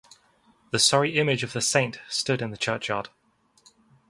The 0.71 0.79
sorry 0.79 1.15
image 1.19 1.43
of 1.43 1.53
the 1.53 1.61
saint 1.61 1.99
stood 2.09 2.41
in 2.41 2.49
the 2.49 2.57
churchyard. 2.57 3.09